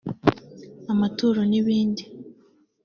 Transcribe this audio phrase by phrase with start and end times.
[0.91, 2.03] amaturo n’ibindi